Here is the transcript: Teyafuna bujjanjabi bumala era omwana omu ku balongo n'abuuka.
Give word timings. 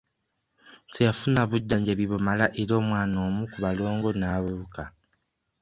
Teyafuna 0.93 1.41
bujjanjabi 1.49 2.05
bumala 2.11 2.45
era 2.61 2.73
omwana 2.81 3.17
omu 3.27 3.43
ku 3.51 3.57
balongo 3.63 4.09
n'abuuka. 4.15 4.83